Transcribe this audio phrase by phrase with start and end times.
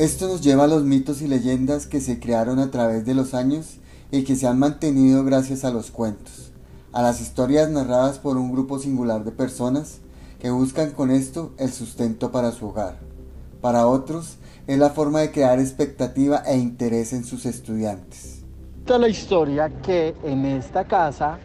[0.00, 3.34] Esto nos lleva a los mitos y leyendas que se crearon a través de los
[3.34, 6.52] años y que se han mantenido gracias a los cuentos,
[6.94, 9.98] a las historias narradas por un grupo singular de personas
[10.38, 12.96] que buscan con esto el sustento para su hogar.
[13.60, 18.42] Para otros es la forma de crear expectativa e interés en sus estudiantes.
[18.78, 21.38] Esta es la historia que en esta casa,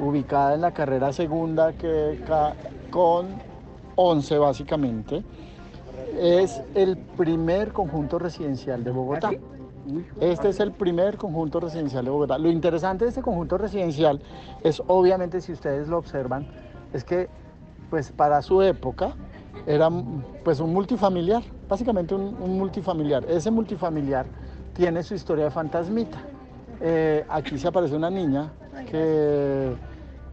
[0.00, 2.18] ubicada en la carrera segunda que
[2.90, 3.26] con
[3.96, 5.22] 11 básicamente,
[6.18, 9.30] es el primer conjunto residencial de Bogotá.
[10.20, 12.38] Este es el primer conjunto residencial de Bogotá.
[12.38, 14.20] Lo interesante de este conjunto residencial
[14.62, 16.46] es, obviamente, si ustedes lo observan,
[16.92, 17.28] es que,
[17.90, 19.14] pues, para su época
[19.66, 19.90] era,
[20.44, 23.24] pues, un multifamiliar, básicamente un, multifamiliar.
[23.28, 24.26] Ese multifamiliar
[24.74, 26.18] tiene su historia de fantasmita.
[26.80, 28.52] Eh, aquí se aparece una niña
[28.88, 29.74] que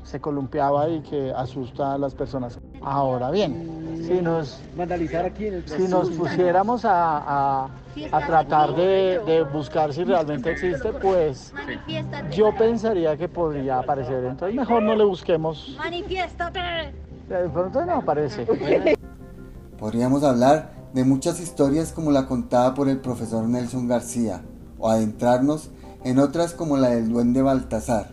[0.09, 2.59] se columpiaba y que asusta a las personas.
[2.81, 4.59] Ahora bien, si nos,
[5.66, 7.68] si nos pusiéramos a,
[8.26, 11.54] tratar de, buscar si realmente existe, pues
[12.32, 14.24] yo pensaría que podría aparecer.
[14.26, 15.76] Entonces mejor no le busquemos.
[15.77, 16.60] ¡Manifiéstate!
[17.30, 18.48] De pronto no aparece.
[19.77, 24.41] Podríamos hablar de muchas historias como la contada por el profesor Nelson García,
[24.80, 25.70] o adentrarnos
[26.04, 28.07] en otras como la del duende Baltasar.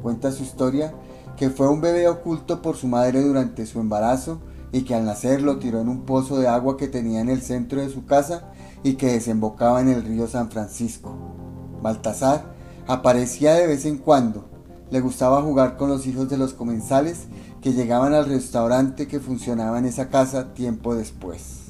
[0.00, 0.94] Cuenta su historia
[1.36, 4.40] que fue un bebé oculto por su madre durante su embarazo
[4.72, 7.42] y que al nacer lo tiró en un pozo de agua que tenía en el
[7.42, 11.16] centro de su casa y que desembocaba en el río San Francisco.
[11.82, 12.54] Baltasar
[12.86, 14.48] aparecía de vez en cuando.
[14.90, 17.26] Le gustaba jugar con los hijos de los comensales
[17.62, 21.63] que llegaban al restaurante que funcionaba en esa casa tiempo después.